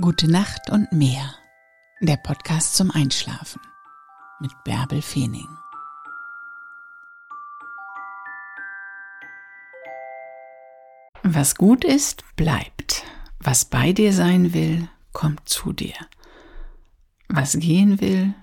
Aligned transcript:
Gute 0.00 0.28
Nacht 0.28 0.70
und 0.70 0.90
mehr. 0.90 1.36
Der 2.00 2.16
Podcast 2.16 2.74
zum 2.74 2.90
Einschlafen 2.90 3.60
mit 4.40 4.50
Bärbel 4.64 5.00
Feening. 5.00 5.46
Was 11.22 11.54
gut 11.54 11.84
ist, 11.84 12.24
bleibt. 12.34 13.04
Was 13.38 13.64
bei 13.64 13.92
dir 13.92 14.12
sein 14.12 14.52
will, 14.52 14.88
kommt 15.12 15.48
zu 15.48 15.72
dir. 15.72 15.94
Was 17.28 17.52
gehen 17.52 18.00
will, 18.00 18.34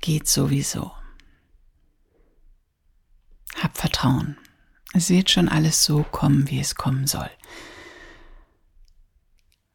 geht 0.00 0.28
sowieso. 0.28 0.92
Hab 3.60 3.76
Vertrauen. 3.76 4.38
Es 4.94 5.10
wird 5.10 5.32
schon 5.32 5.48
alles 5.48 5.82
so 5.82 6.04
kommen, 6.04 6.48
wie 6.48 6.60
es 6.60 6.76
kommen 6.76 7.08
soll. 7.08 7.30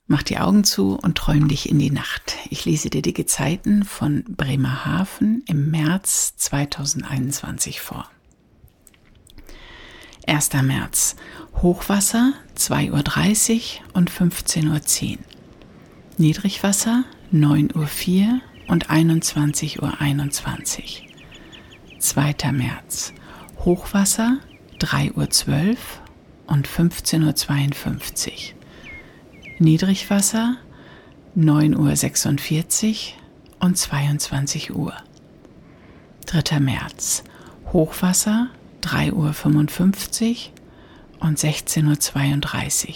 Mach 0.09 0.23
die 0.23 0.37
Augen 0.37 0.63
zu 0.63 0.95
und 0.95 1.17
träum 1.17 1.49
dich 1.49 1.69
in 1.69 1.79
die 1.79 1.91
Nacht. 1.91 2.37
Ich 2.49 2.63
lese 2.63 2.89
dir 2.89 3.01
die 3.01 3.13
Gezeiten 3.13 3.83
von 3.83 4.23
Bremerhaven 4.23 5.43
im 5.47 5.69
März 5.69 6.37
2021 6.37 7.81
vor. 7.81 8.09
1. 10.25 10.53
März. 10.63 11.17
Hochwasser 11.61 12.33
2.30 12.57 13.79
Uhr 13.81 13.95
und 13.95 14.09
15.10 14.09 15.11
Uhr. 15.11 15.17
Niedrigwasser 16.17 17.03
9.04 17.33 18.27
Uhr 18.27 18.41
und 18.67 18.89
21.21 18.89 19.81
Uhr. 19.81 19.99
21. 19.99 21.07
2. 21.99 22.51
März. 22.53 23.13
Hochwasser 23.59 24.39
3.12 24.79 25.71
Uhr 25.71 25.77
und 26.47 26.67
15.52 26.67 28.53
Uhr. 28.53 28.56
Niedrigwasser 29.59 30.57
9.46 31.35 33.13
Uhr 33.57 33.65
und 33.65 33.75
22 33.75 34.75
Uhr. 34.75 34.93
3. 36.27 36.59
März. 36.59 37.23
Hochwasser 37.73 38.49
3.55 38.83 40.49
Uhr 41.21 41.27
und 41.27 41.39
16.32 41.39 42.87
Uhr. 42.87 42.93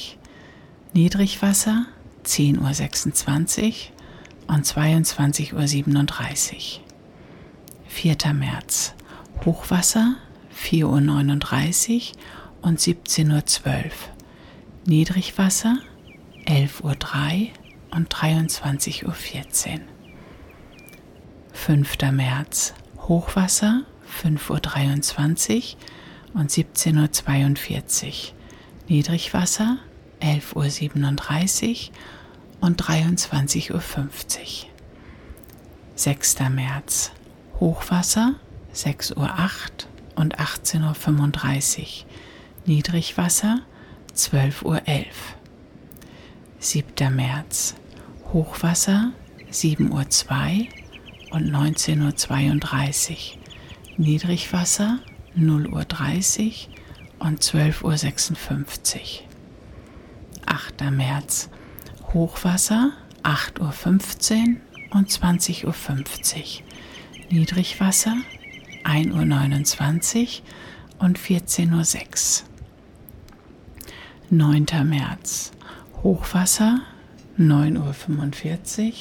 Niedrigwasser 0.93 1.87
10.26 2.25 3.67
Uhr 4.47 4.55
und 4.55 4.63
22.37 4.63 5.53
Uhr. 5.55 6.83
4. 7.87 8.33
März. 8.35 8.93
Hochwasser 9.45 10.13
4.39 10.55 12.11
Uhr 12.11 12.67
und 12.67 12.79
17.12 12.79 13.65
Uhr. 13.65 13.91
Niedrigwasser 14.85 15.79
11.03 16.51 16.83
Uhr 16.83 16.97
und 17.91 18.13
23.14 18.13 19.05
Uhr. 19.05 19.13
5. 21.53 21.97
März 22.11 22.73
Hochwasser 22.97 23.83
5.23 24.21 25.75
Uhr 26.33 26.41
und 26.41 26.51
17.42 26.51 28.05
Uhr. 28.05 28.13
Niedrigwasser 28.89 29.77
11.37 30.19 31.91
Uhr 31.91 32.67
und 32.67 32.83
23.50 32.83 33.71
Uhr. 33.71 33.81
6. 35.95 36.39
März 36.49 37.11
Hochwasser 37.61 38.35
6.08 38.75 39.15
Uhr 39.15 39.29
und 40.15 40.37
18.35 40.37 41.79
Uhr. 41.79 41.87
Niedrigwasser 42.65 43.61
12.11 44.13 44.65
Uhr. 44.65 44.81
7. 46.61 47.15
März. 47.15 47.73
Hochwasser 48.31 49.13
7.02 49.51 50.67
Uhr 51.31 51.35
und 51.35 51.49
19.32 51.49 53.09
Uhr. 53.11 53.17
Niedrigwasser 53.97 54.99
0.30 55.35 56.67
Uhr 57.17 57.25
und 57.25 57.41
12.56 57.41 58.95
Uhr. 58.95 59.27
8. 60.45 60.91
März. 60.91 61.49
Hochwasser 62.13 62.91
8.15 63.23 64.57
Uhr 64.91 64.97
und 64.99 65.09
20.50 65.09 65.65
Uhr. 65.65 65.73
Niedrigwasser 67.31 68.17
1.29 68.83 70.41
Uhr 70.99 71.05
und 71.05 71.17
14.06 71.17 72.43
Uhr. 72.43 72.47
9. 74.29 74.65
März. 74.87 75.53
Hochwasser 76.03 76.79
9.45 77.37 78.87
Uhr 78.87 78.93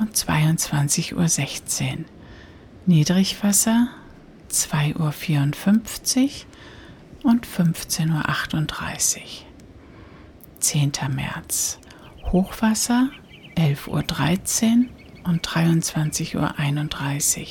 und 0.00 0.14
22.16 0.16 1.98
Uhr. 1.98 2.04
Niedrigwasser 2.86 3.88
2.54 4.48 6.44
Uhr 7.24 7.30
und 7.30 7.46
15.38 7.46 9.16
Uhr. 9.16 9.22
10. 10.60 10.92
März. 11.10 11.80
Hochwasser 12.30 13.10
11.13 13.56 14.84
Uhr 14.84 15.28
und 15.28 15.46
23.31 15.46 17.40
Uhr. 17.40 17.46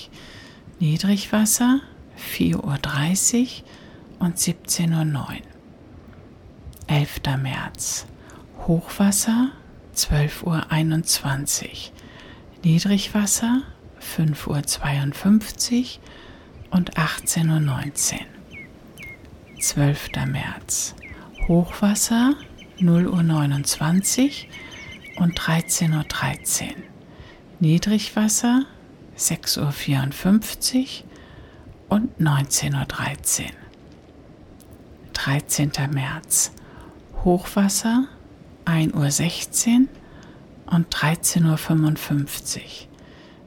Niedrigwasser 0.79 1.81
4.30 2.35 2.53
Uhr 2.55 4.25
und 4.25 4.37
17.09 4.37 5.15
Uhr. 5.15 5.27
11. 6.87 7.21
März. 7.41 8.05
Hochwasser 8.67 9.49
12.21 9.95 10.43
Uhr, 10.45 11.69
Niedrigwasser 12.63 13.63
5.52 13.99 15.97
Uhr 15.97 16.77
und 16.77 16.95
18.19 16.95 18.13
Uhr. 18.13 19.59
12. 19.59 20.09
März. 20.27 20.95
Hochwasser 21.47 22.35
0.29 22.77 24.45
Uhr 25.17 25.23
und 25.23 25.39
13.13 25.39 26.05
.13 26.07 26.67
Uhr. 26.67 26.73
Niedrigwasser 27.59 28.65
6.54 29.17 31.03
Uhr 31.89 31.97
und 31.97 32.19
19.13 32.19 33.41
Uhr. 33.43 33.49
13. 35.13 35.71
März. 35.91 36.51
Hochwasser 37.23 38.07
1.16 38.65 39.81
Uhr 39.81 39.87
und 40.73 40.93
13.55 40.93 42.57
Uhr. 42.57 42.63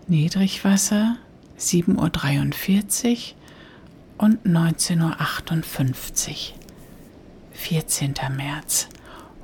Niedrigwasser 0.07 1.17
7.43 1.59 3.11
Uhr 3.11 4.25
und 4.25 4.47
19.58 4.47 6.29
Uhr. 6.31 6.37
14. 7.53 8.15
März. 8.37 8.89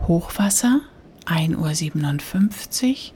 Hochwasser 0.07 0.81
1.57 1.27 3.13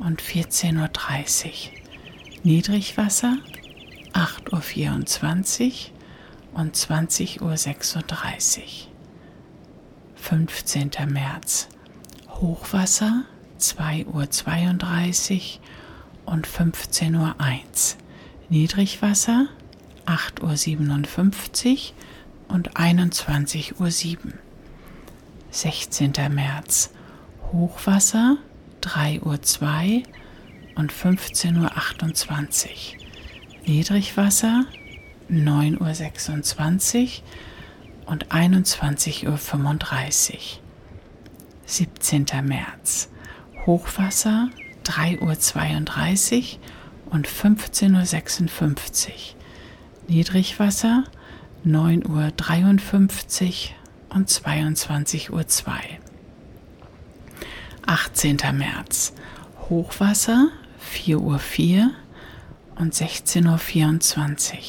Uhr 0.00 0.06
und 0.06 0.20
14.30 0.20 1.46
Uhr. 1.46 1.52
Niedrigwasser 2.42 3.38
8.24 4.12 5.90
Uhr 6.52 6.60
und 6.60 6.74
20.36 6.76 7.40
Uhr. 7.40 7.56
15. 10.16 10.90
März. 11.08 11.68
Hochwasser 12.40 13.24
2.32 13.58 15.58
Uhr 16.26 16.32
und 16.32 16.46
15.01 16.46 17.14
Uhr. 17.14 17.34
Niedrigwasser 18.50 19.46
8.57 20.04 21.92
Uhr 22.48 22.54
und 22.54 22.76
21.07 22.76 24.18
Uhr. 24.18 24.32
16. 25.50 26.12
März. 26.30 26.90
Hochwasser 27.52 28.36
3.02 28.82 29.22
Uhr 29.22 30.02
und 30.74 30.92
15.28 30.92 32.66
Uhr. 32.66 32.72
Niedrigwasser 33.64 34.66
9.26 35.30 37.22
Uhr 38.04 38.12
und 38.12 38.28
21.35 38.28 39.26
Uhr. 39.26 39.38
17. 41.66 42.24
März. 42.44 43.10
Hochwasser 43.66 44.48
3.32 44.84 46.56
Uhr 46.56 47.12
und 47.12 47.28
15.56 47.28 49.08
Uhr. 49.08 49.14
Niedrigwasser 50.08 51.04
9.53 51.66 52.08
Uhr 52.08 52.30
und 54.16 54.30
22.02 54.30 55.30
Uhr. 55.30 55.44
18. 57.86 58.36
März. 58.54 59.12
Hochwasser 59.68 60.48
4.04 60.94 61.18
Uhr 61.18 61.40
und 62.76 62.94
16.24 62.94 64.54
Uhr. 64.54 64.60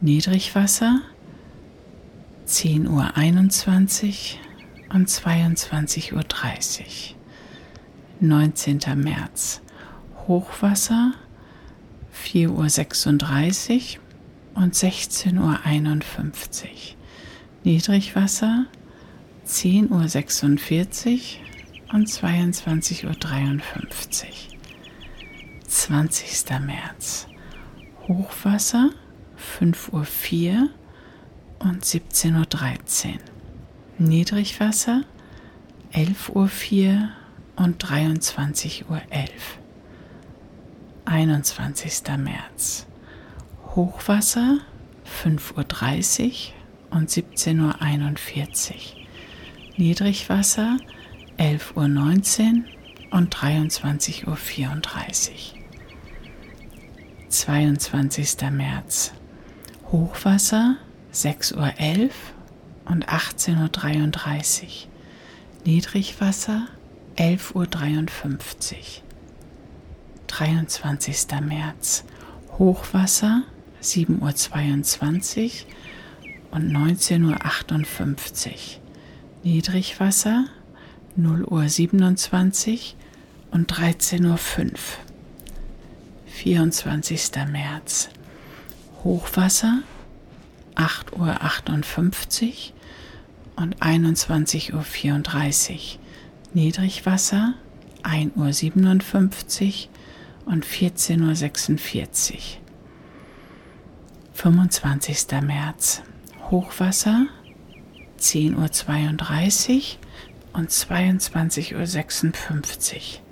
Niedrigwasser 0.00 1.00
10.21 2.46 4.34
Uhr 4.34 4.47
und 4.90 5.08
22.30 5.08 6.12
Uhr. 6.14 6.24
19. 8.20 8.80
März. 8.96 9.60
Hochwasser 10.26 11.12
4.36 12.24 13.98
Uhr 13.98 14.62
und 14.62 14.74
16.51 14.74 15.36
Uhr. 15.38 15.54
Niedrigwasser 17.64 18.66
10.46 19.46 21.36
Uhr 21.90 21.94
und 21.94 22.08
22.53 22.08 23.04
Uhr. 23.06 23.14
20. 25.66 26.60
März. 26.66 27.28
Hochwasser 28.08 28.90
5.04 29.60 30.62
Uhr 30.62 30.68
und 31.60 31.84
17.13 31.84 33.14
Uhr. 33.14 33.18
Niedrigwasser 33.98 35.02
11.04 35.92 36.30
Uhr 36.34 37.08
und 37.56 37.84
23.11 37.84 38.84
Uhr. 38.88 39.00
21. 41.04 42.02
März. 42.18 42.86
Hochwasser 43.74 44.58
5.30 45.24 46.26
Uhr 46.90 46.96
und 46.96 47.10
17.41 47.10 48.70
Uhr. 48.70 48.76
Niedrigwasser 49.76 50.76
11.19 51.38 52.62
Uhr 53.10 53.18
und 53.18 53.34
23.34 53.34 54.26
Uhr. 54.26 54.36
22. 57.28 58.50
März. 58.52 59.12
Hochwasser 59.90 60.76
6.11 61.12 61.56
Uhr 61.56 62.37
und 62.88 63.08
18.33 63.08 64.62
Uhr. 64.64 64.68
Niedrigwasser 65.64 66.66
11.53 67.16 67.54
Uhr. 67.54 67.66
23. 70.26 71.40
März. 71.42 72.04
Hochwasser 72.58 73.42
7.22 73.82 75.44
Uhr 75.44 76.56
und 76.56 76.70
19.58 76.72 78.46
Uhr. 78.46 78.54
Niedrigwasser 79.44 80.46
0 81.16 81.44
Uhr 81.44 81.68
27 81.68 82.96
und 83.50 83.72
13.05 83.72 84.24
Uhr. 84.26 84.68
24. 86.26 87.30
März. 87.50 88.10
Hochwasser 89.02 89.80
8 90.76 91.12
Uhr 91.14 91.42
58 91.42 92.72
und 93.58 93.82
21 93.82 94.74
Uhr 94.74 94.82
34. 94.82 95.98
Niedrigwasser 96.54 97.54
1 98.02 98.36
Uhr 98.36 98.52
57 98.52 99.90
und 100.46 100.64
14 100.64 101.22
Uhr 101.22 101.34
46. 101.34 102.60
25. 104.32 105.26
März. 105.42 106.02
Hochwasser 106.50 107.26
10 108.16 108.56
Uhr 108.56 108.70
32 108.70 109.98
und 110.52 110.70
22 110.70 111.74
Uhr 111.74 111.86
56. 111.86 113.22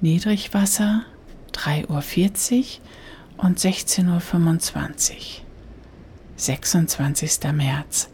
Niedrigwasser 0.00 1.04
3 1.52 1.88
Uhr 1.88 2.00
40 2.00 2.80
und 3.36 3.58
16 3.58 4.08
Uhr 4.08 4.20
25. 4.20 5.44
26. 6.36 7.52
März. 7.52 8.08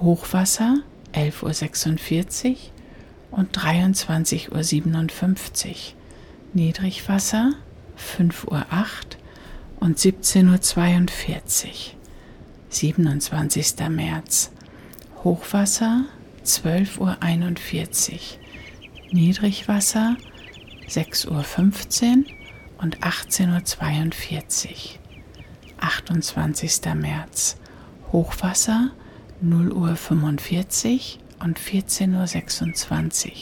Hochwasser 0.00 0.78
11.46 1.14 2.50
Uhr 2.50 2.56
und 3.38 3.56
23.57 3.56 4.50
Uhr. 4.52 5.06
Niedrigwasser 6.52 7.54
5.08 7.98 8.46
Uhr 8.46 8.66
und 9.80 9.98
17.42 9.98 11.64
Uhr. 11.64 11.72
27. 12.68 13.88
März. 13.88 14.52
Hochwasser 15.24 16.04
12.41 16.44 18.12
Uhr. 18.12 18.18
Niedrigwasser 19.12 20.16
6.15 20.88 21.30
Uhr 21.30 21.42
und 22.82 22.98
18.42 22.98 24.68
Uhr. 24.68 24.74
28. 25.78 26.94
März. 26.94 27.56
Hochwasser 28.12 28.90
0 29.40 29.72
Uhr 29.72 29.96
45 29.96 31.18
und 31.42 31.58
14.26 31.58 33.26
Uhr. 33.26 33.32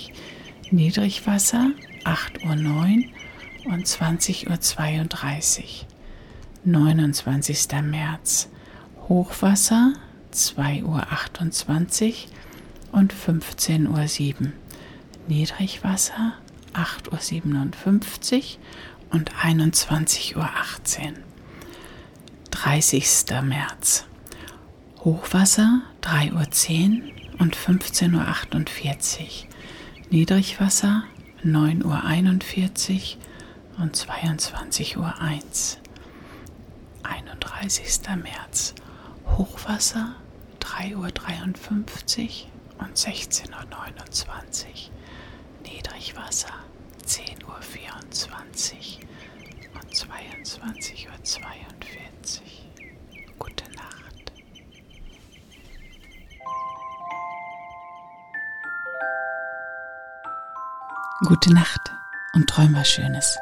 Niedrigwasser 0.70 1.70
8 2.05 2.44
Uhr 2.44 2.56
9 2.56 3.11
und 3.67 3.87
20 3.87 4.50
Uhr 4.50 4.61
32. 4.61 5.87
29. 6.64 7.69
März. 7.82 8.49
Hochwasser 9.08 9.93
2 10.31 10.85
Uhr 10.85 11.12
28 11.12 12.29
und 12.91 13.12
15 13.12 13.87
Uhr 13.87 14.08
7. 14.08 14.52
Niedrigwasser 15.29 16.35
8 16.73 17.12
Uhr 17.12 17.19
57 17.19 18.58
und 19.11 19.31
21 19.43 20.37
Uhr 20.37 20.49
18. 20.73 21.19
30. 22.50 23.06
März. 23.43 24.06
Hochwasser 25.04 25.82
3.10 26.00 27.02
Uhr 27.02 27.40
und 27.40 27.54
15.48 27.56 28.14
Uhr. 28.14 29.28
Niedrigwasser 30.08 31.04
9.41 31.44 33.16
Uhr 33.76 33.82
und 33.82 33.94
22.01 33.94 34.96
Uhr. 34.96 35.14
31. 37.02 38.00
März. 38.22 38.74
Hochwasser 39.26 40.14
3.53 40.60 40.94
Uhr 40.96 42.86
und 42.86 42.96
16.29 42.96 43.44
Uhr. 43.50 43.60
Niedrigwasser 45.64 46.54
10.24 47.06 47.44
Uhr 47.44 47.54
und 49.74 49.92
22.42 49.92 51.42
Uhr. 51.44 51.50
Gute 53.38 53.64
Nacht. 53.64 53.73
Gute 61.20 61.54
Nacht 61.54 61.92
und 62.32 62.48
träum 62.48 62.74
was 62.74 62.88
Schönes. 62.88 63.38